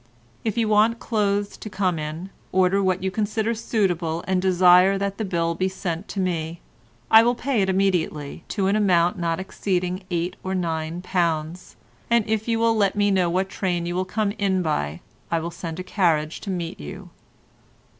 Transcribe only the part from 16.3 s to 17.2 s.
to meet you.